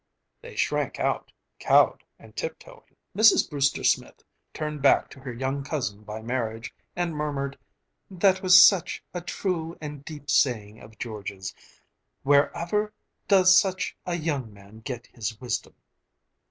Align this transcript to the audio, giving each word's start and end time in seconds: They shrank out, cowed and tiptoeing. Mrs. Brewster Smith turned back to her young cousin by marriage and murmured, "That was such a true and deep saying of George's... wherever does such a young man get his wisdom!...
They 0.41 0.55
shrank 0.55 0.99
out, 0.99 1.31
cowed 1.59 2.03
and 2.17 2.35
tiptoeing. 2.35 2.95
Mrs. 3.15 3.47
Brewster 3.47 3.83
Smith 3.83 4.23
turned 4.51 4.81
back 4.81 5.11
to 5.11 5.19
her 5.19 5.31
young 5.31 5.63
cousin 5.63 6.01
by 6.01 6.23
marriage 6.23 6.73
and 6.95 7.13
murmured, 7.15 7.55
"That 8.09 8.41
was 8.41 8.59
such 8.63 9.03
a 9.13 9.21
true 9.21 9.77
and 9.79 10.03
deep 10.03 10.31
saying 10.31 10.79
of 10.79 10.97
George's... 10.97 11.53
wherever 12.23 12.91
does 13.27 13.55
such 13.55 13.95
a 14.07 14.15
young 14.15 14.51
man 14.51 14.79
get 14.79 15.05
his 15.05 15.39
wisdom!... 15.39 15.75